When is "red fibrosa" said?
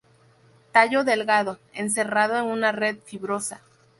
2.71-3.61